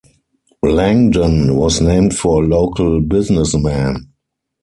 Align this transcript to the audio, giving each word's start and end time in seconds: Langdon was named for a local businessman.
Langdon 0.63 1.55
was 1.55 1.79
named 1.79 2.17
for 2.17 2.41
a 2.43 2.47
local 2.47 3.01
businessman. 3.01 4.11